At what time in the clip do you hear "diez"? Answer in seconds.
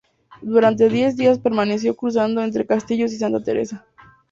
0.89-1.15